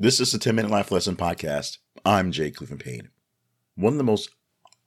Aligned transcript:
This 0.00 0.20
is 0.20 0.30
the 0.30 0.38
10 0.38 0.54
Minute 0.54 0.70
Life 0.70 0.92
Lesson 0.92 1.16
Podcast. 1.16 1.78
I'm 2.04 2.30
Jay 2.30 2.52
Cleveland 2.52 2.84
Payne. 2.84 3.08
One 3.74 3.94
of 3.94 3.98
the 3.98 4.04
most, 4.04 4.30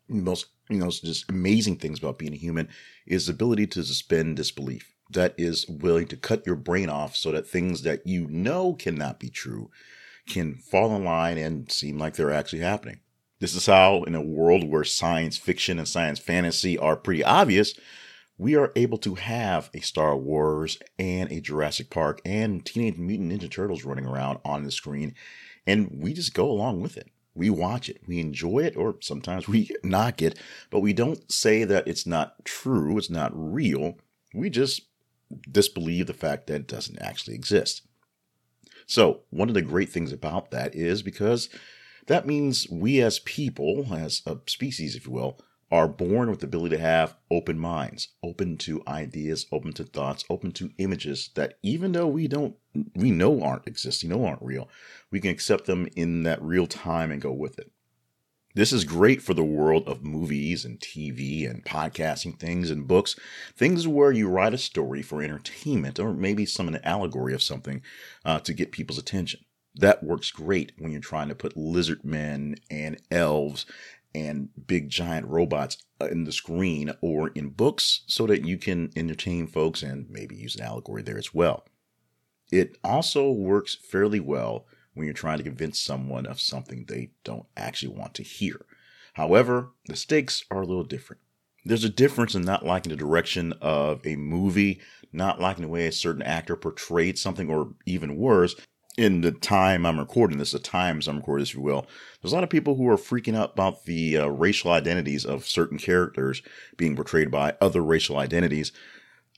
most, 0.08 0.46
you 0.70 0.78
know, 0.78 0.90
just 0.90 1.30
amazing 1.30 1.80
things 1.80 2.00
about 2.00 2.18
being 2.18 2.32
a 2.32 2.38
human 2.38 2.70
is 3.06 3.26
the 3.26 3.34
ability 3.34 3.68
to 3.68 3.84
suspend 3.84 4.38
disbelief. 4.38 4.96
That 5.10 5.36
is 5.38 5.68
willing 5.68 6.08
to 6.08 6.16
cut 6.16 6.48
your 6.48 6.56
brain 6.56 6.88
off 6.88 7.18
so 7.18 7.34
that 7.34 7.46
things 7.46 7.82
that 7.82 8.08
you 8.08 8.26
know 8.30 8.74
cannot 8.74 9.20
be 9.20 9.30
true 9.30 9.70
can 10.30 10.56
fall 10.56 10.96
in 10.96 11.04
line 11.04 11.38
and 11.38 11.70
seem 11.70 11.98
like 11.98 12.16
they're 12.16 12.32
actually 12.32 12.62
happening. 12.62 13.02
This 13.42 13.54
is 13.54 13.66
how, 13.66 14.04
in 14.04 14.16
a 14.16 14.22
world 14.22 14.64
where 14.64 14.86
science 14.86 15.38
fiction 15.38 15.78
and 15.78 15.90
science 15.90 16.20
fantasy 16.20 16.78
are 16.78 16.96
pretty 16.96 17.22
obvious, 17.26 17.78
we 18.42 18.56
are 18.56 18.72
able 18.76 18.98
to 18.98 19.14
have 19.14 19.70
a 19.72 19.82
Star 19.82 20.18
Wars 20.18 20.80
and 20.98 21.32
a 21.32 21.40
Jurassic 21.40 21.92
Park 21.92 22.22
and 22.26 22.66
Teenage 22.66 22.98
Mutant 22.98 23.32
Ninja 23.32 23.52
Turtles 23.52 23.86
running 23.86 24.08
around 24.08 24.40
on 24.44 24.64
the 24.64 24.72
screen, 24.72 25.14
and 25.68 25.92
we 26.02 26.12
just 26.12 26.34
go 26.34 26.50
along 26.50 26.82
with 26.82 26.98
it. 26.98 27.12
We 27.36 27.52
watch 27.52 27.88
it, 27.88 28.02
we 28.08 28.20
enjoy 28.20 28.62
it, 28.62 28.76
or 28.76 28.96
sometimes 29.00 29.48
we 29.48 29.70
knock 29.84 30.24
it, 30.24 30.40
but 30.72 30.80
we 30.80 30.92
don't 30.92 31.32
say 31.32 31.66
that 31.66 31.88
it's 31.88 32.08
not 32.08 32.44
true, 32.44 32.98
it's 32.98 33.12
not 33.12 33.32
real. 33.36 34.00
We 34.34 34.50
just 34.50 34.88
disbelieve 35.52 36.08
the 36.08 36.14
fact 36.16 36.48
that 36.48 36.62
it 36.62 36.68
doesn't 36.68 37.00
actually 37.00 37.36
exist. 37.36 37.84
So, 38.88 39.22
one 39.30 39.50
of 39.50 39.54
the 39.54 39.62
great 39.62 39.90
things 39.90 40.12
about 40.12 40.50
that 40.50 40.74
is 40.74 41.04
because 41.04 41.48
that 42.08 42.26
means 42.26 42.68
we 42.72 43.04
as 43.04 43.20
people, 43.20 43.94
as 43.94 44.24
a 44.26 44.38
species, 44.48 44.96
if 44.96 45.06
you 45.06 45.12
will, 45.12 45.38
are 45.72 45.88
born 45.88 46.30
with 46.30 46.42
the 46.42 46.46
ability 46.46 46.76
to 46.76 46.82
have 46.82 47.16
open 47.30 47.58
minds, 47.58 48.10
open 48.22 48.58
to 48.58 48.84
ideas, 48.88 49.46
open 49.52 49.72
to 49.74 49.84
thoughts, 49.84 50.26
open 50.30 50.52
to 50.52 50.72
images 50.78 51.30
that 51.36 51.58
even 51.64 51.94
though 51.94 52.08
we 52.08 52.28
don't, 52.28 52.56
we 52.96 53.10
know 53.10 53.42
aren't 53.42 53.68
existing, 53.68 54.10
know 54.10 54.26
aren't 54.26 54.42
real, 54.42 54.68
we 55.12 55.20
can 55.22 55.32
accept 55.32 55.66
them 55.66 55.88
in 55.96 56.24
that 56.24 56.42
real 56.42 56.68
time 56.68 57.12
and 57.12 57.22
go 57.22 57.32
with 57.32 57.58
it. 57.58 57.72
This 58.54 58.74
is 58.74 58.84
great 58.84 59.22
for 59.22 59.34
the 59.34 59.46
world 59.46 59.88
of 59.88 60.04
movies 60.04 60.66
and 60.66 60.78
TV 60.78 61.50
and 61.50 61.64
podcasting 61.64 62.38
things 62.38 62.70
and 62.70 62.86
books, 62.86 63.16
things 63.56 63.88
where 63.88 64.12
you 64.12 64.28
write 64.28 64.54
a 64.54 64.58
story 64.58 65.02
for 65.02 65.24
entertainment 65.24 66.00
or 66.00 66.14
maybe 66.14 66.46
some 66.46 66.68
an 66.68 66.80
allegory 66.84 67.34
of 67.34 67.42
something 67.42 67.82
uh, 68.26 68.40
to 68.42 68.54
get 68.54 68.74
people's 68.74 68.98
attention. 68.98 69.40
That 69.76 70.04
works 70.04 70.32
great 70.32 70.74
when 70.78 70.92
you're 70.92 71.00
trying 71.00 71.30
to 71.30 71.36
put 71.36 71.56
lizard 71.56 72.04
men 72.04 72.56
and 72.70 73.02
elves 73.10 73.66
and 74.14 74.50
big 74.68 74.90
giant 74.90 75.28
robots 75.28 75.78
uh, 76.00 76.06
in 76.06 76.26
the 76.26 76.32
screen 76.32 76.92
or 77.02 77.30
in 77.30 77.50
books 77.50 78.02
so 78.08 78.28
that 78.28 78.46
you 78.46 78.58
can 78.58 78.92
entertain 78.96 79.48
folks 79.48 79.82
and 79.84 80.10
maybe 80.10 80.36
use 80.36 80.56
an 80.56 80.64
allegory 80.64 81.02
there 81.02 81.18
as 81.18 81.34
well. 81.34 81.66
It 82.52 82.78
also 82.84 83.32
works 83.32 83.76
fairly 83.76 84.20
well 84.20 84.66
when 84.94 85.06
you're 85.06 85.14
trying 85.14 85.38
to 85.38 85.44
convince 85.44 85.80
someone 85.80 86.26
of 86.26 86.42
something 86.42 86.86
they 86.86 87.12
don't 87.24 87.46
actually 87.56 87.96
want 87.96 88.14
to 88.16 88.24
hear. 88.24 88.66
However, 89.14 89.72
the 89.88 89.96
stakes 89.96 90.44
are 90.52 90.62
a 90.62 90.66
little 90.66 90.84
different. 90.84 91.22
There's 91.64 91.84
a 91.84 91.90
difference 91.90 92.34
in 92.34 92.42
not 92.42 92.66
liking 92.66 92.90
the 92.90 92.96
direction 92.96 93.54
of 93.62 94.06
a 94.06 94.16
movie, 94.16 94.82
not 95.14 95.40
liking 95.40 95.62
the 95.62 95.70
way 95.70 95.86
a 95.86 95.92
certain 95.92 96.24
actor 96.24 96.56
portrayed 96.56 97.20
something, 97.20 97.50
or 97.50 97.74
even 97.86 98.18
worse, 98.18 98.56
in 98.98 99.22
the 99.22 99.32
time 99.32 99.86
I'm 99.86 100.00
recording 100.00 100.38
this, 100.38 100.52
the 100.52 100.60
times 100.60 101.08
I'm 101.08 101.18
recording 101.18 101.44
this, 101.44 101.50
if 101.50 101.56
you 101.56 101.62
will, 101.62 101.88
there's 102.22 102.32
a 102.32 102.36
lot 102.36 102.44
of 102.44 102.50
people 102.50 102.76
who 102.76 102.88
are 102.90 102.98
freaking 102.98 103.36
out 103.36 103.54
about 103.54 103.86
the 103.86 104.18
uh, 104.18 104.28
racial 104.28 104.72
identities 104.72 105.26
of 105.26 105.48
certain 105.48 105.78
characters 105.78 106.42
being 106.78 106.96
portrayed 106.96 107.32
by 107.32 107.56
other 107.62 107.82
racial 107.82 108.18
identities, 108.18 108.72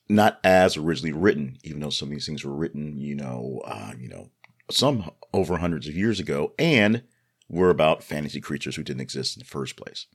not 0.09 0.39
as 0.43 0.75
originally 0.75 1.13
written, 1.13 1.57
even 1.63 1.79
though 1.79 1.89
some 1.89 2.07
of 2.07 2.11
these 2.13 2.25
things 2.25 2.43
were 2.43 2.55
written, 2.55 2.97
you 2.97 3.15
know, 3.15 3.61
uh, 3.65 3.93
you 3.97 4.09
know, 4.09 4.29
some 4.71 5.11
over 5.33 5.57
hundreds 5.57 5.87
of 5.87 5.95
years 5.95 6.19
ago, 6.19 6.53
and 6.57 7.03
were 7.47 7.69
about 7.69 8.03
fantasy 8.03 8.41
creatures 8.41 8.75
who 8.75 8.83
didn't 8.83 9.01
exist 9.01 9.35
in 9.35 9.39
the 9.39 9.45
first 9.45 9.75
place. 9.75 10.07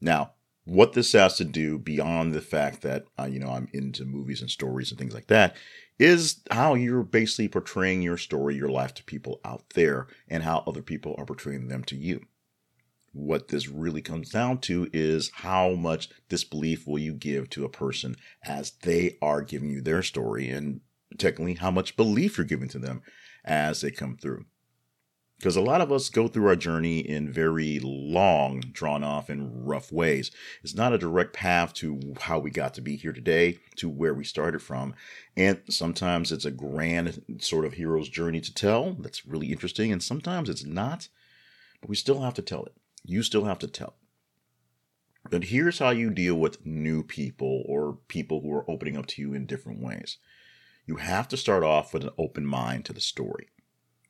Now, 0.00 0.32
what 0.64 0.92
this 0.92 1.12
has 1.12 1.36
to 1.36 1.44
do 1.44 1.78
beyond 1.78 2.32
the 2.32 2.40
fact 2.40 2.82
that 2.82 3.04
uh, 3.18 3.24
you 3.24 3.40
know 3.40 3.50
I'm 3.50 3.68
into 3.72 4.04
movies 4.04 4.40
and 4.40 4.50
stories 4.50 4.90
and 4.90 4.98
things 4.98 5.14
like 5.14 5.26
that 5.26 5.56
is 5.98 6.40
how 6.50 6.74
you're 6.74 7.02
basically 7.02 7.48
portraying 7.48 8.02
your 8.02 8.16
story, 8.16 8.56
your 8.56 8.68
life 8.68 8.94
to 8.94 9.04
people 9.04 9.40
out 9.44 9.64
there, 9.74 10.08
and 10.28 10.42
how 10.42 10.64
other 10.66 10.82
people 10.82 11.14
are 11.18 11.26
portraying 11.26 11.68
them 11.68 11.84
to 11.84 11.96
you. 11.96 12.24
What 13.12 13.48
this 13.48 13.68
really 13.68 14.00
comes 14.00 14.30
down 14.30 14.58
to 14.60 14.88
is 14.92 15.30
how 15.34 15.72
much 15.74 16.08
disbelief 16.28 16.86
will 16.86 16.98
you 16.98 17.12
give 17.12 17.50
to 17.50 17.64
a 17.64 17.68
person 17.68 18.16
as 18.42 18.72
they 18.82 19.18
are 19.20 19.42
giving 19.42 19.70
you 19.70 19.80
their 19.80 20.02
story, 20.02 20.48
and 20.48 20.80
technically 21.18 21.54
how 21.54 21.70
much 21.70 21.96
belief 21.96 22.38
you're 22.38 22.46
giving 22.46 22.68
to 22.68 22.78
them 22.78 23.02
as 23.44 23.80
they 23.80 23.90
come 23.90 24.16
through. 24.16 24.46
Because 25.42 25.56
a 25.56 25.60
lot 25.60 25.80
of 25.80 25.90
us 25.90 26.08
go 26.08 26.28
through 26.28 26.46
our 26.46 26.54
journey 26.54 27.00
in 27.00 27.28
very 27.28 27.80
long, 27.82 28.60
drawn 28.60 29.02
off, 29.02 29.28
and 29.28 29.66
rough 29.68 29.90
ways. 29.90 30.30
It's 30.62 30.76
not 30.76 30.92
a 30.92 30.98
direct 30.98 31.32
path 31.32 31.74
to 31.74 32.14
how 32.20 32.38
we 32.38 32.52
got 32.52 32.74
to 32.74 32.80
be 32.80 32.94
here 32.94 33.12
today, 33.12 33.58
to 33.74 33.88
where 33.88 34.14
we 34.14 34.22
started 34.22 34.62
from. 34.62 34.94
And 35.36 35.60
sometimes 35.68 36.30
it's 36.30 36.44
a 36.44 36.52
grand 36.52 37.40
sort 37.40 37.64
of 37.64 37.72
hero's 37.72 38.08
journey 38.08 38.40
to 38.40 38.54
tell 38.54 38.92
that's 38.92 39.26
really 39.26 39.50
interesting, 39.50 39.90
and 39.90 40.00
sometimes 40.00 40.48
it's 40.48 40.64
not, 40.64 41.08
but 41.80 41.90
we 41.90 41.96
still 41.96 42.20
have 42.20 42.34
to 42.34 42.42
tell 42.42 42.64
it. 42.64 42.76
You 43.02 43.24
still 43.24 43.46
have 43.46 43.58
to 43.58 43.66
tell 43.66 43.96
But 45.28 45.46
here's 45.46 45.80
how 45.80 45.90
you 45.90 46.10
deal 46.10 46.36
with 46.36 46.64
new 46.64 47.02
people 47.02 47.64
or 47.66 47.98
people 48.06 48.42
who 48.42 48.52
are 48.52 48.70
opening 48.70 48.96
up 48.96 49.06
to 49.06 49.20
you 49.20 49.34
in 49.34 49.46
different 49.46 49.82
ways. 49.82 50.18
You 50.86 50.96
have 50.96 51.26
to 51.26 51.36
start 51.36 51.64
off 51.64 51.92
with 51.92 52.04
an 52.04 52.10
open 52.16 52.46
mind 52.46 52.84
to 52.84 52.92
the 52.92 53.00
story. 53.00 53.48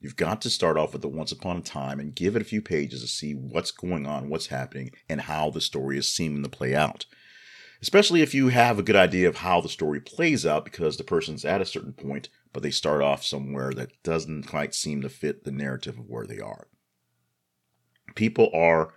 You've 0.02 0.16
got 0.16 0.42
to 0.42 0.50
start 0.50 0.76
off 0.76 0.92
with 0.92 1.02
the 1.02 1.08
once 1.08 1.30
upon 1.30 1.56
a 1.56 1.60
time 1.60 2.00
and 2.00 2.12
give 2.12 2.34
it 2.34 2.42
a 2.42 2.44
few 2.44 2.60
pages 2.60 3.02
to 3.02 3.06
see 3.06 3.34
what's 3.34 3.70
going 3.70 4.04
on, 4.04 4.28
what's 4.28 4.48
happening, 4.48 4.90
and 5.08 5.20
how 5.20 5.48
the 5.50 5.60
story 5.60 5.96
is 5.96 6.12
seeming 6.12 6.42
to 6.42 6.48
play 6.48 6.74
out. 6.74 7.06
Especially 7.80 8.20
if 8.20 8.34
you 8.34 8.48
have 8.48 8.80
a 8.80 8.82
good 8.82 8.96
idea 8.96 9.28
of 9.28 9.36
how 9.36 9.60
the 9.60 9.68
story 9.68 10.00
plays 10.00 10.44
out 10.44 10.64
because 10.64 10.96
the 10.96 11.04
person's 11.04 11.44
at 11.44 11.60
a 11.60 11.64
certain 11.64 11.92
point, 11.92 12.28
but 12.52 12.64
they 12.64 12.70
start 12.72 13.00
off 13.00 13.24
somewhere 13.24 13.72
that 13.74 14.02
doesn't 14.02 14.42
quite 14.42 14.74
seem 14.74 15.02
to 15.02 15.08
fit 15.08 15.44
the 15.44 15.52
narrative 15.52 15.96
of 15.96 16.08
where 16.08 16.26
they 16.26 16.40
are. 16.40 16.66
People 18.16 18.50
are 18.52 18.94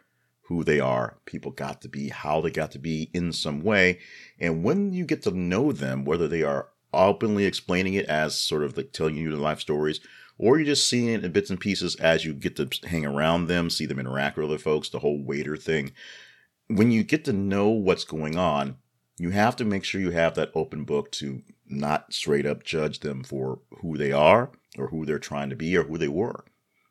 who 0.47 0.63
they 0.63 0.79
are. 0.79 1.19
People 1.25 1.51
got 1.51 1.81
to 1.81 1.87
be 1.87 2.09
how 2.09 2.41
they 2.41 2.49
got 2.49 2.71
to 2.71 2.79
be 2.79 3.11
in 3.13 3.31
some 3.31 3.61
way. 3.61 3.99
And 4.39 4.63
when 4.63 4.91
you 4.91 5.05
get 5.05 5.21
to 5.23 5.31
know 5.31 5.71
them, 5.71 6.03
whether 6.03 6.27
they 6.27 6.41
are 6.41 6.69
openly 6.93 7.45
explaining 7.45 7.93
it 7.93 8.05
as 8.05 8.39
sort 8.39 8.63
of 8.63 8.75
like 8.75 8.91
telling 8.91 9.15
you 9.15 9.29
the 9.29 9.37
life 9.37 9.59
stories, 9.59 9.99
or 10.37 10.57
you're 10.57 10.65
just 10.65 10.87
seeing 10.87 11.07
it 11.07 11.23
in 11.23 11.31
bits 11.31 11.49
and 11.49 11.59
pieces 11.59 11.95
as 11.95 12.25
you 12.25 12.33
get 12.33 12.55
to 12.57 12.69
hang 12.87 13.05
around 13.05 13.47
them, 13.47 13.69
see 13.69 13.85
them 13.85 13.99
interact 13.99 14.37
with 14.37 14.45
other 14.45 14.57
folks, 14.57 14.89
the 14.89 14.99
whole 14.99 15.23
waiter 15.23 15.55
thing. 15.55 15.91
When 16.67 16.91
you 16.91 17.03
get 17.03 17.25
to 17.25 17.33
know 17.33 17.69
what's 17.69 18.03
going 18.03 18.37
on, 18.37 18.77
you 19.17 19.29
have 19.29 19.55
to 19.57 19.65
make 19.65 19.85
sure 19.85 20.01
you 20.01 20.11
have 20.11 20.35
that 20.35 20.51
open 20.53 20.83
book 20.83 21.11
to 21.13 21.41
not 21.67 22.13
straight 22.13 22.45
up 22.45 22.63
judge 22.63 22.99
them 22.99 23.23
for 23.23 23.59
who 23.81 23.97
they 23.97 24.11
are 24.11 24.51
or 24.77 24.87
who 24.87 25.05
they're 25.05 25.19
trying 25.19 25.49
to 25.49 25.55
be 25.55 25.77
or 25.77 25.83
who 25.83 25.97
they 25.97 26.09
were. 26.09 26.43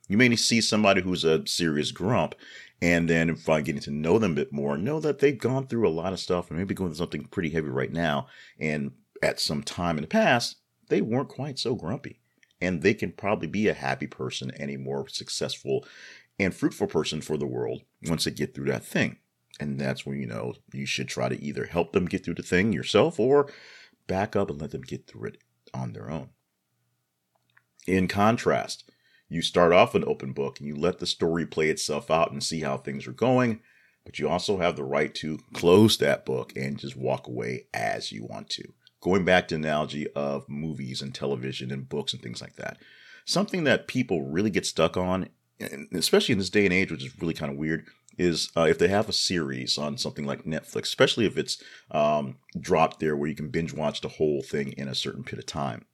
You 0.08 0.16
may 0.16 0.34
see 0.36 0.60
somebody 0.60 1.02
who's 1.02 1.24
a 1.24 1.46
serious 1.46 1.90
grump, 1.90 2.34
and 2.82 3.08
then 3.08 3.36
by 3.46 3.62
getting 3.62 3.80
to 3.82 3.90
know 3.90 4.18
them 4.18 4.32
a 4.32 4.36
bit 4.36 4.52
more, 4.52 4.76
know 4.76 5.00
that 5.00 5.18
they've 5.18 5.38
gone 5.38 5.66
through 5.66 5.88
a 5.88 5.90
lot 5.90 6.12
of 6.12 6.20
stuff 6.20 6.50
and 6.50 6.58
maybe 6.58 6.74
going 6.74 6.90
through 6.90 6.96
something 6.96 7.24
pretty 7.24 7.50
heavy 7.50 7.68
right 7.68 7.92
now. 7.92 8.26
And 8.58 8.92
at 9.22 9.40
some 9.40 9.62
time 9.62 9.96
in 9.96 10.02
the 10.02 10.08
past, 10.08 10.56
they 10.88 11.00
weren't 11.00 11.28
quite 11.28 11.58
so 11.58 11.74
grumpy 11.74 12.20
and 12.64 12.82
they 12.82 12.94
can 12.94 13.12
probably 13.12 13.46
be 13.46 13.68
a 13.68 13.74
happy 13.74 14.06
person 14.06 14.50
and 14.58 14.70
a 14.70 14.76
more 14.76 15.06
successful 15.08 15.84
and 16.38 16.54
fruitful 16.54 16.86
person 16.86 17.20
for 17.20 17.36
the 17.36 17.46
world 17.46 17.82
once 18.08 18.24
they 18.24 18.30
get 18.30 18.54
through 18.54 18.66
that 18.66 18.84
thing. 18.84 19.18
And 19.60 19.78
that's 19.78 20.04
when 20.04 20.18
you 20.18 20.26
know 20.26 20.54
you 20.72 20.86
should 20.86 21.08
try 21.08 21.28
to 21.28 21.40
either 21.40 21.66
help 21.66 21.92
them 21.92 22.06
get 22.06 22.24
through 22.24 22.34
the 22.34 22.42
thing 22.42 22.72
yourself 22.72 23.20
or 23.20 23.52
back 24.06 24.34
up 24.34 24.50
and 24.50 24.60
let 24.60 24.70
them 24.70 24.80
get 24.80 25.06
through 25.06 25.28
it 25.28 25.38
on 25.72 25.92
their 25.92 26.10
own. 26.10 26.30
In 27.86 28.08
contrast, 28.08 28.90
you 29.28 29.42
start 29.42 29.72
off 29.72 29.94
an 29.94 30.04
open 30.06 30.32
book 30.32 30.58
and 30.58 30.66
you 30.66 30.74
let 30.74 30.98
the 30.98 31.06
story 31.06 31.46
play 31.46 31.68
itself 31.68 32.10
out 32.10 32.32
and 32.32 32.42
see 32.42 32.60
how 32.60 32.78
things 32.78 33.06
are 33.06 33.12
going, 33.12 33.60
but 34.04 34.18
you 34.18 34.28
also 34.28 34.58
have 34.58 34.76
the 34.76 34.84
right 34.84 35.14
to 35.16 35.38
close 35.52 35.98
that 35.98 36.24
book 36.24 36.52
and 36.56 36.78
just 36.78 36.96
walk 36.96 37.26
away 37.26 37.66
as 37.74 38.10
you 38.10 38.24
want 38.24 38.48
to 38.50 38.72
going 39.04 39.24
back 39.24 39.46
to 39.46 39.54
analogy 39.54 40.08
of 40.16 40.48
movies 40.48 41.02
and 41.02 41.14
television 41.14 41.70
and 41.70 41.88
books 41.88 42.14
and 42.14 42.22
things 42.22 42.40
like 42.40 42.56
that. 42.56 42.78
Something 43.26 43.64
that 43.64 43.86
people 43.86 44.22
really 44.22 44.50
get 44.50 44.64
stuck 44.64 44.96
on, 44.96 45.28
especially 45.92 46.32
in 46.32 46.38
this 46.38 46.50
day 46.50 46.64
and 46.64 46.72
age, 46.72 46.90
which 46.90 47.04
is 47.04 47.20
really 47.20 47.34
kind 47.34 47.52
of 47.52 47.58
weird, 47.58 47.86
is 48.16 48.50
uh, 48.56 48.62
if 48.62 48.78
they 48.78 48.88
have 48.88 49.08
a 49.08 49.12
series 49.12 49.76
on 49.76 49.98
something 49.98 50.24
like 50.24 50.44
Netflix, 50.44 50.84
especially 50.84 51.26
if 51.26 51.36
it's 51.36 51.62
um, 51.90 52.38
dropped 52.58 52.98
there 52.98 53.14
where 53.14 53.28
you 53.28 53.36
can 53.36 53.50
binge 53.50 53.74
watch 53.74 54.00
the 54.00 54.08
whole 54.08 54.42
thing 54.42 54.72
in 54.72 54.88
a 54.88 54.94
certain 54.94 55.22
period 55.22 55.40
of 55.40 55.46
time. 55.46 55.84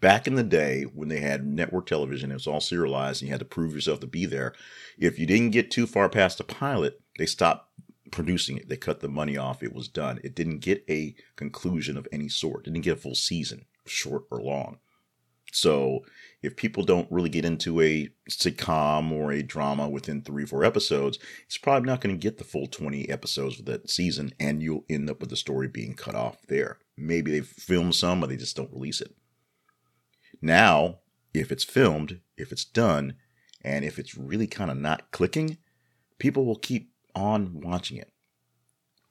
Back 0.00 0.26
in 0.26 0.34
the 0.34 0.42
day 0.42 0.82
when 0.82 1.08
they 1.08 1.20
had 1.20 1.46
network 1.46 1.86
television, 1.86 2.30
it 2.30 2.34
was 2.34 2.46
all 2.46 2.60
serialized 2.60 3.22
and 3.22 3.28
you 3.28 3.32
had 3.32 3.40
to 3.40 3.46
prove 3.46 3.74
yourself 3.74 4.00
to 4.00 4.06
be 4.06 4.26
there. 4.26 4.52
If 4.98 5.18
you 5.18 5.26
didn't 5.26 5.50
get 5.50 5.70
too 5.70 5.86
far 5.86 6.10
past 6.10 6.38
the 6.38 6.44
pilot, 6.44 7.00
they 7.18 7.26
stopped 7.26 7.70
producing 8.12 8.58
it. 8.58 8.68
They 8.68 8.76
cut 8.76 9.00
the 9.00 9.08
money 9.08 9.36
off. 9.36 9.62
It 9.62 9.74
was 9.74 9.88
done. 9.88 10.20
It 10.22 10.34
didn't 10.34 10.58
get 10.58 10.84
a 10.88 11.14
conclusion 11.34 11.96
of 11.96 12.06
any 12.12 12.28
sort. 12.28 12.66
It 12.66 12.72
didn't 12.72 12.84
get 12.84 12.98
a 12.98 13.00
full 13.00 13.16
season, 13.16 13.66
short 13.86 14.24
or 14.30 14.40
long. 14.40 14.78
So 15.52 16.04
if 16.40 16.56
people 16.56 16.82
don't 16.82 17.10
really 17.10 17.28
get 17.28 17.44
into 17.44 17.80
a 17.82 18.08
sitcom 18.30 19.12
or 19.12 19.32
a 19.32 19.42
drama 19.42 19.88
within 19.88 20.22
three, 20.22 20.46
four 20.46 20.64
episodes, 20.64 21.18
it's 21.44 21.58
probably 21.58 21.86
not 21.86 22.00
going 22.00 22.14
to 22.14 22.20
get 22.20 22.38
the 22.38 22.44
full 22.44 22.66
20 22.66 23.08
episodes 23.10 23.58
of 23.58 23.66
that 23.66 23.90
season, 23.90 24.32
and 24.40 24.62
you'll 24.62 24.84
end 24.88 25.10
up 25.10 25.20
with 25.20 25.28
the 25.28 25.36
story 25.36 25.68
being 25.68 25.94
cut 25.94 26.14
off 26.14 26.40
there. 26.48 26.78
Maybe 26.96 27.30
they've 27.30 27.46
filmed 27.46 27.94
some, 27.94 28.20
but 28.20 28.30
they 28.30 28.36
just 28.36 28.56
don't 28.56 28.72
release 28.72 29.00
it. 29.00 29.14
Now, 30.40 31.00
if 31.34 31.52
it's 31.52 31.64
filmed, 31.64 32.20
if 32.36 32.50
it's 32.50 32.64
done, 32.64 33.14
and 33.62 33.84
if 33.84 33.98
it's 33.98 34.16
really 34.16 34.46
kind 34.46 34.70
of 34.70 34.78
not 34.78 35.10
clicking, 35.10 35.58
people 36.18 36.46
will 36.46 36.56
keep 36.56 36.91
on 37.14 37.60
watching 37.60 37.98
it 37.98 38.12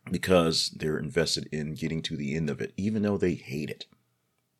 because 0.10 0.70
they're 0.70 0.98
invested 0.98 1.48
in 1.52 1.74
getting 1.74 2.02
to 2.02 2.16
the 2.16 2.36
end 2.36 2.50
of 2.50 2.62
it, 2.62 2.74
even 2.78 3.04
though 3.04 3.18
they 3.18 3.34
hate 3.34 3.70
it. 3.70 3.86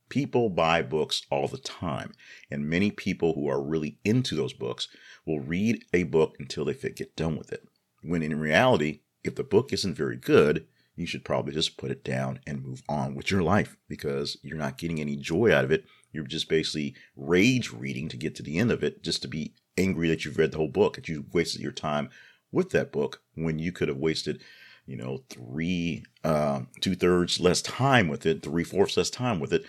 People 0.10 0.50
buy 0.50 0.82
books 0.82 1.26
all 1.32 1.48
the 1.48 1.58
time, 1.58 2.14
and 2.50 2.70
many 2.70 2.92
people 2.92 3.34
who 3.34 3.48
are 3.48 3.64
really 3.64 3.98
into 4.04 4.36
those 4.36 4.54
books 4.54 4.90
will 5.26 5.40
read 5.40 5.86
a 5.94 6.04
book 6.04 6.36
until 6.38 6.66
they 6.66 6.74
get 6.74 7.16
done 7.16 7.38
with 7.38 7.52
it. 7.52 7.66
When 8.04 8.22
in 8.22 8.40
reality, 8.40 9.02
if 9.24 9.36
the 9.36 9.44
book 9.44 9.72
isn't 9.72 9.96
very 9.96 10.18
good, 10.18 10.68
you 10.96 11.06
should 11.06 11.24
probably 11.24 11.54
just 11.54 11.78
put 11.78 11.92
it 11.92 12.04
down 12.04 12.40
and 12.46 12.64
move 12.64 12.84
on 12.90 13.16
with 13.16 13.32
your 13.32 13.42
life 13.42 13.78
because 13.88 14.38
you're 14.44 14.58
not 14.58 14.78
getting 14.78 15.00
any 15.00 15.16
joy 15.16 15.54
out 15.54 15.64
of 15.64 15.72
it. 15.72 15.86
You're 16.12 16.26
just 16.26 16.50
basically 16.50 16.94
rage 17.16 17.72
reading 17.72 18.10
to 18.10 18.18
get 18.18 18.36
to 18.36 18.44
the 18.44 18.60
end 18.60 18.72
of 18.72 18.84
it 18.84 19.02
just 19.02 19.22
to 19.22 19.28
be 19.30 19.54
angry 19.78 20.10
that 20.10 20.26
you've 20.26 20.38
read 20.38 20.52
the 20.52 20.58
whole 20.58 20.68
book, 20.68 20.96
that 20.96 21.08
you 21.08 21.26
wasted 21.32 21.62
your 21.62 21.72
time 21.72 22.10
with 22.52 22.72
that 22.72 22.92
book 22.92 23.22
when 23.36 23.60
you 23.60 23.72
could 23.72 23.88
have 23.88 23.98
wasted, 23.98 24.42
you 24.86 24.98
know, 24.98 25.24
three, 25.30 26.04
uh, 26.24 26.62
two 26.80 26.96
thirds 26.96 27.40
less 27.40 27.62
time 27.62 28.08
with 28.08 28.26
it, 28.26 28.44
three 28.44 28.64
fourths 28.64 28.98
less 28.98 29.10
time 29.10 29.40
with 29.40 29.54
it 29.54 29.64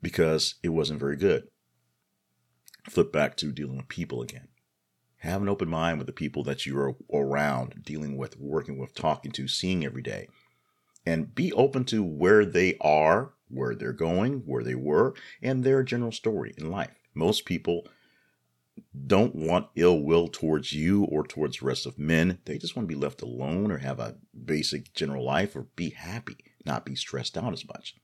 because 0.00 0.54
it 0.62 0.70
wasn't 0.70 1.00
very 1.00 1.16
good. 1.16 1.48
Flip 2.88 3.12
back 3.12 3.36
to 3.36 3.52
dealing 3.52 3.76
with 3.76 3.88
people 3.88 4.22
again. 4.22 4.48
Have 5.18 5.42
an 5.42 5.48
open 5.50 5.68
mind 5.68 5.98
with 5.98 6.06
the 6.06 6.14
people 6.14 6.42
that 6.44 6.64
you're 6.64 6.96
around, 7.12 7.82
dealing 7.84 8.16
with, 8.16 8.38
working 8.38 8.78
with, 8.78 8.94
talking 8.94 9.30
to, 9.32 9.46
seeing 9.46 9.84
every 9.84 10.00
day. 10.00 10.28
And 11.04 11.34
be 11.34 11.52
open 11.52 11.84
to 11.86 12.02
where 12.02 12.46
they 12.46 12.76
are, 12.80 13.34
where 13.48 13.74
they're 13.74 13.92
going, 13.92 14.42
where 14.46 14.62
they 14.64 14.74
were, 14.74 15.14
and 15.42 15.62
their 15.62 15.82
general 15.82 16.12
story 16.12 16.54
in 16.56 16.70
life. 16.70 16.94
Most 17.14 17.44
people 17.44 17.86
don't 19.06 19.34
want 19.34 19.68
ill 19.76 20.00
will 20.00 20.28
towards 20.28 20.72
you 20.72 21.04
or 21.04 21.26
towards 21.26 21.58
the 21.58 21.66
rest 21.66 21.86
of 21.86 21.98
men. 21.98 22.38
They 22.44 22.58
just 22.58 22.76
want 22.76 22.88
to 22.88 22.94
be 22.94 23.00
left 23.00 23.22
alone 23.22 23.70
or 23.70 23.78
have 23.78 23.98
a 23.98 24.16
basic 24.44 24.92
general 24.94 25.24
life 25.24 25.56
or 25.56 25.68
be 25.76 25.90
happy, 25.90 26.36
not 26.64 26.84
be 26.84 26.94
stressed 26.94 27.36
out 27.36 27.52
as 27.52 27.66
much. 27.66 27.96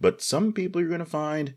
But 0.00 0.22
some 0.22 0.52
people 0.52 0.80
you're 0.80 0.88
going 0.88 1.00
to 1.00 1.06
find 1.06 1.54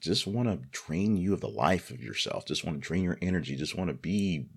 just 0.00 0.26
want 0.26 0.48
to 0.48 0.68
drain 0.70 1.16
you 1.16 1.32
of 1.32 1.40
the 1.40 1.48
life 1.48 1.90
of 1.90 2.02
yourself, 2.02 2.46
just 2.46 2.64
want 2.64 2.80
to 2.80 2.86
drain 2.86 3.02
your 3.02 3.18
energy, 3.22 3.56
just 3.56 3.76
want 3.76 3.88
to 3.88 3.94
be 3.94 4.48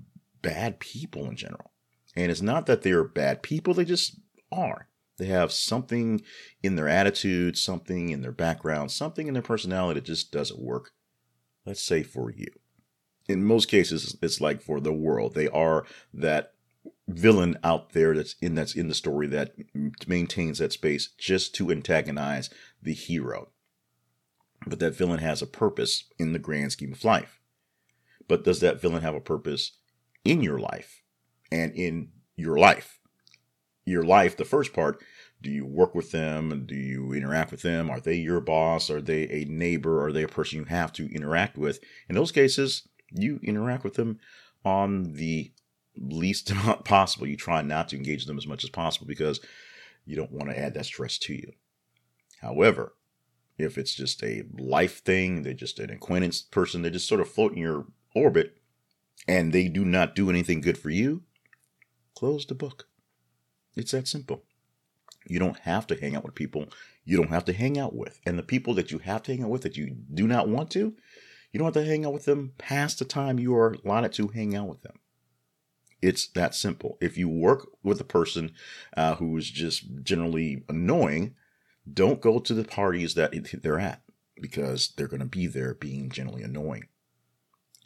bad 0.42 0.80
people 0.80 1.26
in 1.26 1.36
general. 1.36 1.72
And 2.16 2.32
it's 2.32 2.42
not 2.42 2.66
that 2.66 2.82
they're 2.82 3.04
bad 3.04 3.44
people, 3.44 3.74
they 3.74 3.86
just 3.86 4.20
are. 4.52 4.90
They 5.18 5.26
have 5.28 5.52
something 5.52 6.22
in 6.62 6.76
their 6.76 6.88
attitude, 6.88 7.58
something 7.58 8.10
in 8.10 8.22
their 8.22 8.32
background, 8.32 8.92
something 8.92 9.28
in 9.28 9.34
their 9.34 9.44
personality 9.44 10.00
that 10.00 10.06
just 10.06 10.32
doesn't 10.32 10.62
work, 10.62 10.92
let's 11.66 11.82
say 11.82 12.04
for 12.04 12.32
you. 12.32 12.48
In 13.28 13.44
most 13.44 13.68
cases, 13.68 14.18
it's 14.22 14.40
like 14.40 14.62
for 14.62 14.80
the 14.80 14.94
world. 14.94 15.34
They 15.34 15.48
are 15.50 15.86
that 16.14 16.54
villain 17.08 17.58
out 17.64 17.92
there 17.92 18.14
that's 18.16 18.36
in 18.42 18.56
that's 18.56 18.76
in 18.76 18.88
the 18.88 18.94
story 18.94 19.28
that 19.28 19.54
maintains 20.08 20.60
that 20.60 20.74
space 20.74 21.10
just 21.18 21.56
to 21.56 21.72
antagonize 21.72 22.50
the 22.82 22.94
hero. 22.94 23.50
But 24.66 24.80
that 24.80 24.96
villain 24.96 25.20
has 25.20 25.42
a 25.42 25.48
purpose 25.48 26.06
in 26.18 26.34
the 26.34 26.40
grand 26.40 26.72
scheme 26.74 26.94
of 26.94 27.04
life. 27.06 27.40
But 28.28 28.44
does 28.44 28.60
that 28.60 28.82
villain 28.82 29.02
have 29.02 29.16
a 29.16 29.22
purpose 29.22 29.74
in 30.26 30.42
your 30.42 30.60
life 30.60 31.02
and 31.52 31.74
in 31.74 32.10
your 32.36 32.58
life? 32.58 33.00
Your 33.86 34.04
life, 34.04 34.36
the 34.36 34.44
first 34.44 34.74
part, 34.74 35.02
do 35.42 35.50
you 35.50 35.66
work 35.66 35.96
with 35.96 36.12
them? 36.12 36.66
Do 36.66 36.76
you 36.76 37.14
interact 37.14 37.52
with 37.52 37.62
them? 37.62 37.90
Are 37.90 38.02
they 38.02 38.16
your 38.16 38.42
boss? 38.42 38.90
Are 38.90 39.02
they 39.02 39.30
a 39.30 39.46
neighbor? 39.46 40.04
Are 40.04 40.12
they 40.12 40.24
a 40.24 40.28
person 40.28 40.60
you 40.60 40.66
have 40.66 40.92
to 40.94 41.14
interact 41.14 41.58
with? 41.58 41.80
In 42.10 42.16
those 42.16 42.34
cases, 42.34 42.88
you 43.12 43.40
interact 43.44 43.84
with 43.84 43.96
them 43.96 44.20
on 44.64 45.14
the 45.14 45.52
least 45.96 46.50
amount 46.52 46.86
possible. 46.86 47.28
You 47.28 47.38
try 47.38 47.62
not 47.62 47.90
to 47.90 47.98
engage 47.98 48.26
them 48.26 48.38
as 48.38 48.48
much 48.48 48.64
as 48.64 48.70
possible 48.70 49.08
because 49.08 49.40
you 50.06 50.16
don't 50.16 50.32
want 50.32 50.50
to 50.50 50.60
add 50.60 50.74
that 50.76 50.86
stress 50.86 51.18
to 51.20 51.34
you. 51.34 51.54
However, 52.42 52.94
if 53.58 53.78
it's 53.78 53.96
just 53.96 54.24
a 54.24 54.44
life 54.58 55.04
thing, 55.04 55.42
they're 55.42 55.54
just 55.54 55.80
an 55.80 55.90
acquaintance 55.90 56.42
person, 56.42 56.82
they 56.82 56.90
just 56.90 57.08
sort 57.08 57.22
of 57.22 57.30
float 57.30 57.54
in 57.54 57.58
your 57.58 57.88
orbit 58.14 58.58
and 59.28 59.52
they 59.52 59.68
do 59.68 59.84
not 59.84 60.16
do 60.16 60.30
anything 60.30 60.62
good 60.62 60.78
for 60.78 60.92
you, 60.92 61.24
close 62.16 62.46
the 62.46 62.54
book. 62.54 62.88
It's 63.76 63.92
that 63.92 64.08
simple. 64.08 64.44
You 65.28 65.40
don't 65.40 65.60
have 65.60 65.88
to 65.88 66.00
hang 66.00 66.16
out 66.16 66.24
with 66.24 66.36
people 66.36 66.68
you 67.08 67.16
don't 67.16 67.30
have 67.30 67.46
to 67.46 67.54
hang 67.54 67.80
out 67.80 67.96
with. 67.96 68.20
And 68.26 68.38
the 68.38 68.44
people 68.44 68.74
that 68.74 68.92
you 68.92 68.98
have 68.98 69.24
to 69.24 69.32
hang 69.32 69.46
out 69.46 69.50
with 69.50 69.62
that 69.62 69.78
you 69.78 69.96
do 70.14 70.28
not 70.28 70.50
want 70.50 70.70
to, 70.72 70.94
you 71.52 71.60
don't 71.60 71.74
have 71.74 71.84
to 71.84 71.90
hang 71.90 72.06
out 72.06 72.14
with 72.14 72.26
them 72.26 72.54
past 72.58 73.00
the 73.00 73.06
time 73.06 73.40
you 73.40 73.56
are 73.56 73.76
allotted 73.84 74.14
to 74.14 74.28
hang 74.28 74.56
out 74.56 74.68
with 74.68 74.82
them. 74.82 75.00
It's 76.02 76.28
that 76.30 76.54
simple. 76.54 76.98
If 77.02 77.18
you 77.18 77.28
work 77.28 77.68
with 77.84 78.00
a 78.00 78.06
person 78.06 78.52
uh, 78.96 79.16
who 79.16 79.36
is 79.38 79.50
just 79.50 80.04
generally 80.04 80.64
annoying, 80.70 81.36
don't 81.92 82.22
go 82.22 82.40
to 82.40 82.54
the 82.54 82.64
parties 82.64 83.16
that 83.16 83.34
they're 83.64 83.80
at 83.80 84.02
because 84.40 84.94
they're 84.96 85.08
going 85.08 85.22
to 85.22 85.26
be 85.26 85.48
there 85.48 85.74
being 85.74 86.10
generally 86.10 86.44
annoying. 86.44 86.88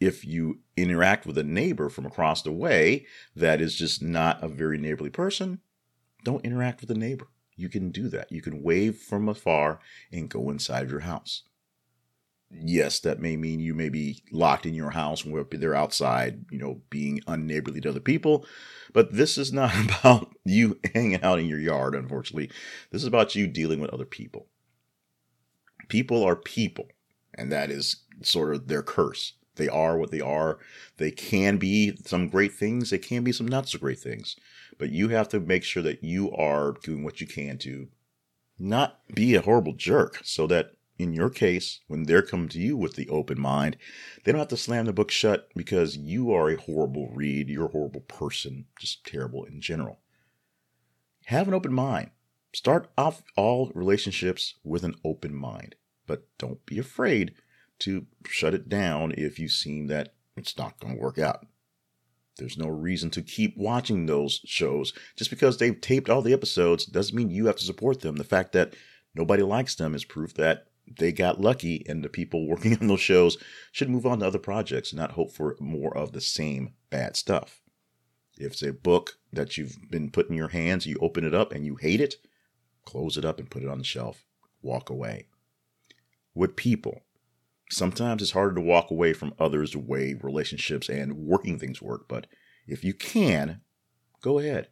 If 0.02 0.26
you 0.26 0.60
interact 0.76 1.26
with 1.26 1.38
a 1.38 1.44
neighbor 1.44 1.88
from 1.88 2.06
across 2.06 2.42
the 2.42 2.52
way 2.52 3.06
that 3.36 3.62
is 3.62 3.76
just 3.76 4.02
not 4.02 4.44
a 4.44 4.48
very 4.48 4.78
neighborly 4.78 5.12
person, 5.12 5.62
don't 6.24 6.44
interact 6.44 6.82
with 6.82 6.90
the 6.90 6.96
neighbor. 6.96 7.28
You 7.56 7.70
can 7.70 7.92
do 7.92 8.10
that. 8.10 8.32
You 8.32 8.42
can 8.42 8.64
wave 8.64 8.98
from 8.98 9.30
afar 9.30 9.80
and 10.12 10.28
go 10.28 10.50
inside 10.50 10.90
your 10.90 11.02
house 11.02 11.44
yes, 12.54 13.00
that 13.02 13.20
may 13.20 13.38
mean 13.38 13.60
you 13.60 13.74
may 13.74 13.90
be 13.90 14.24
locked 14.32 14.66
in 14.66 14.74
your 14.74 14.92
house 14.92 15.26
when 15.26 15.46
they're 15.52 15.76
outside, 15.76 16.46
you 16.52 16.58
know, 16.58 16.82
being 16.90 17.22
unneighborly 17.28 17.82
to 17.82 17.90
other 17.90 18.00
people. 18.00 18.46
But 18.94 19.14
this 19.14 19.38
is 19.38 19.54
not 19.54 19.74
about 20.00 20.36
you 20.44 20.80
hanging 20.94 21.22
out 21.24 21.40
in 21.40 21.48
your 21.48 21.60
yard, 21.60 21.96
unfortunately. 21.96 22.50
This 22.92 23.02
is 23.02 23.08
about 23.08 23.36
you 23.36 23.48
dealing 23.48 23.80
with 23.80 23.92
other 23.92 24.06
people. 24.06 24.48
People 25.88 26.24
are 26.24 26.36
people, 26.36 26.88
and 27.34 27.52
that 27.52 27.70
is 27.70 28.04
sort 28.22 28.54
of 28.54 28.68
their 28.68 28.84
curse. 28.84 29.34
They 29.56 29.68
are 29.68 29.98
what 29.98 30.12
they 30.12 30.22
are. 30.22 30.60
They 30.98 31.12
can 31.12 31.58
be 31.58 31.98
some 32.06 32.30
great 32.30 32.54
things, 32.54 32.90
they 32.90 32.98
can 32.98 33.24
be 33.24 33.32
some 33.32 33.48
not 33.48 33.68
so 33.68 33.78
great 33.78 34.00
things. 34.00 34.36
But 34.78 34.90
you 34.90 35.10
have 35.10 35.28
to 35.30 35.40
make 35.40 35.64
sure 35.64 35.84
that 35.84 36.04
you 36.04 36.32
are 36.32 36.76
doing 36.84 37.04
what 37.04 37.22
you 37.22 37.28
can 37.28 37.58
to 37.60 37.90
not 38.58 39.00
be 39.14 39.36
a 39.36 39.42
horrible 39.42 39.74
jerk 39.74 40.22
so 40.24 40.48
that 40.48 40.72
in 40.98 41.14
your 41.14 41.30
case, 41.30 41.80
when 41.88 42.04
they're 42.04 42.22
coming 42.22 42.50
to 42.50 42.60
you 42.60 42.78
with 42.78 42.96
the 42.96 43.10
open 43.10 43.40
mind, 43.40 43.78
they 44.24 44.32
don't 44.32 44.40
have 44.40 44.48
to 44.50 44.58
slam 44.58 44.86
the 44.86 44.94
book 44.94 45.12
shut 45.12 45.50
because 45.56 45.98
you 45.98 46.32
are 46.32 46.50
a 46.50 46.62
horrible 46.62 47.10
read, 47.14 47.50
you're 47.50 47.66
a 47.66 47.72
horrible 47.72 48.02
person, 48.02 48.66
just 48.80 49.06
terrible 49.06 49.46
in 49.46 49.62
general. 49.62 50.00
Have 51.26 51.48
an 51.48 51.54
open 51.54 51.74
mind. 51.74 52.12
Start 52.54 52.92
off 52.98 53.24
all 53.38 53.72
relationships 53.74 54.56
with 54.64 54.84
an 54.84 54.96
open 55.04 55.34
mind, 55.34 55.76
but 56.06 56.28
don't 56.38 56.66
be 56.66 56.78
afraid 56.78 57.34
to 57.80 58.06
shut 58.28 58.54
it 58.54 58.70
down 58.70 59.14
if 59.18 59.40
you 59.40 59.48
seem 59.48 59.88
that 59.88 60.14
it's 60.36 60.58
not 60.58 60.80
going 60.80 60.96
to 60.96 61.02
work 61.02 61.18
out. 61.18 61.46
There's 62.38 62.58
no 62.58 62.68
reason 62.68 63.10
to 63.12 63.22
keep 63.22 63.56
watching 63.58 64.06
those 64.06 64.42
shows. 64.46 64.94
Just 65.16 65.30
because 65.30 65.58
they've 65.58 65.80
taped 65.80 66.10
all 66.10 66.22
the 66.22 66.34
episodes 66.34 66.86
doesn't 66.86 67.16
mean 67.16 67.30
you 67.30 67.46
have 67.48 67.58
to 67.58 67.64
support 67.64 68.02
them. 68.02 68.16
The 68.16 68.24
fact 68.24 68.52
that 68.54 68.74
nobody 69.14 69.44
likes 69.44 69.76
them 69.76 69.96
is 69.96 70.06
proof 70.06 70.34
that 70.36 70.68
they 70.98 71.12
got 71.12 71.42
lucky 71.42 71.86
and 71.88 72.04
the 72.04 72.10
people 72.10 72.48
working 72.48 72.78
on 72.80 72.88
those 72.88 73.02
shows 73.02 73.38
should 73.72 73.90
move 73.90 74.06
on 74.06 74.20
to 74.20 74.28
other 74.28 74.40
projects 74.40 74.92
and 74.92 75.00
not 75.00 75.14
hope 75.14 75.32
for 75.32 75.56
more 75.60 75.96
of 75.96 76.12
the 76.12 76.22
same 76.22 76.74
bad 76.90 77.16
stuff. 77.16 77.62
If 78.38 78.54
it's 78.54 78.64
a 78.64 78.74
book 78.74 79.18
that 79.34 79.58
you've 79.58 79.78
been 79.90 80.10
put 80.10 80.30
in 80.30 80.36
your 80.36 80.50
hands, 80.50 80.86
you 80.86 80.98
open 81.02 81.26
it 81.26 81.34
up 81.34 81.52
and 81.52 81.66
you 81.66 81.76
hate 81.76 82.02
it, 82.02 82.16
close 82.86 83.18
it 83.18 83.26
up 83.26 83.40
and 83.40 83.50
put 83.50 83.64
it 83.64 83.70
on 83.70 83.78
the 83.78 83.84
shelf. 83.84 84.26
Walk 84.62 84.90
away. 84.90 85.28
With 86.34 86.56
people, 86.56 87.02
sometimes 87.70 88.22
it's 88.22 88.32
harder 88.32 88.56
to 88.56 88.62
walk 88.62 88.90
away 88.90 89.14
from 89.14 89.34
others' 89.38 89.76
way 89.76 90.16
relationships 90.22 90.90
and 90.90 91.16
working 91.16 91.60
things 91.60 91.82
work, 91.82 92.08
but 92.08 92.28
if 92.68 92.84
you 92.84 92.94
can, 92.94 93.62
go 94.22 94.40
ahead. 94.40 94.70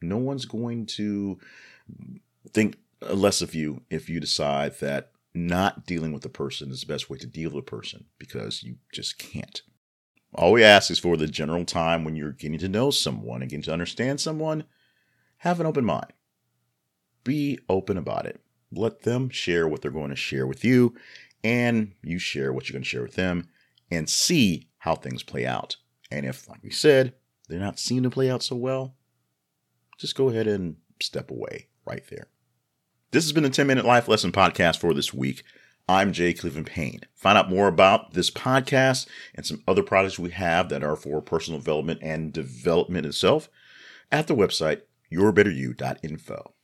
No 0.00 0.16
one's 0.16 0.44
going 0.44 0.86
to 0.86 1.38
think 2.52 2.76
less 3.00 3.42
of 3.42 3.54
you 3.54 3.82
if 3.90 4.08
you 4.08 4.20
decide 4.20 4.78
that 4.80 5.12
not 5.34 5.86
dealing 5.86 6.12
with 6.12 6.22
the 6.22 6.28
person 6.28 6.70
is 6.70 6.80
the 6.80 6.86
best 6.86 7.10
way 7.10 7.18
to 7.18 7.26
deal 7.26 7.50
with 7.50 7.64
a 7.64 7.70
person 7.70 8.06
because 8.18 8.62
you 8.62 8.76
just 8.92 9.18
can't. 9.18 9.62
All 10.34 10.52
we 10.52 10.64
ask 10.64 10.90
is 10.90 10.98
for 10.98 11.16
the 11.16 11.26
general 11.26 11.64
time 11.64 12.04
when 12.04 12.16
you're 12.16 12.32
getting 12.32 12.58
to 12.58 12.68
know 12.68 12.90
someone 12.90 13.40
and 13.40 13.50
getting 13.50 13.62
to 13.64 13.72
understand 13.72 14.20
someone, 14.20 14.64
have 15.38 15.60
an 15.60 15.66
open 15.66 15.84
mind. 15.84 16.12
Be 17.22 17.58
open 17.68 17.96
about 17.96 18.26
it. 18.26 18.40
Let 18.72 19.02
them 19.02 19.28
share 19.28 19.68
what 19.68 19.82
they're 19.82 19.90
going 19.90 20.10
to 20.10 20.16
share 20.16 20.46
with 20.46 20.64
you 20.64 20.94
and 21.42 21.92
you 22.02 22.18
share 22.18 22.52
what 22.52 22.68
you're 22.68 22.74
going 22.74 22.82
to 22.82 22.88
share 22.88 23.02
with 23.02 23.14
them 23.14 23.48
and 23.90 24.08
see 24.08 24.68
how 24.78 24.94
things 24.94 25.22
play 25.22 25.46
out. 25.46 25.76
And 26.10 26.26
if, 26.26 26.48
like 26.48 26.62
we 26.62 26.70
said, 26.70 27.14
they're 27.48 27.60
not 27.60 27.78
seeming 27.78 28.04
to 28.04 28.10
play 28.10 28.30
out 28.30 28.42
so 28.42 28.56
well, 28.56 28.94
just 29.98 30.16
go 30.16 30.28
ahead 30.28 30.46
and 30.46 30.76
step 31.00 31.30
away 31.30 31.68
right 31.86 32.02
there. 32.10 32.28
This 33.14 33.22
has 33.22 33.32
been 33.32 33.44
the 33.44 33.50
10 33.50 33.68
Minute 33.68 33.84
Life 33.84 34.08
Lesson 34.08 34.32
Podcast 34.32 34.80
for 34.80 34.92
this 34.92 35.14
week. 35.14 35.44
I'm 35.88 36.12
Jay 36.12 36.32
Cleveland 36.32 36.66
Payne. 36.66 37.02
Find 37.14 37.38
out 37.38 37.48
more 37.48 37.68
about 37.68 38.14
this 38.14 38.28
podcast 38.28 39.06
and 39.36 39.46
some 39.46 39.62
other 39.68 39.84
products 39.84 40.18
we 40.18 40.32
have 40.32 40.68
that 40.70 40.82
are 40.82 40.96
for 40.96 41.22
personal 41.22 41.60
development 41.60 42.00
and 42.02 42.32
development 42.32 43.06
itself 43.06 43.48
at 44.10 44.26
the 44.26 44.34
website 44.34 44.80
yourbetteryou.info. 45.12 46.54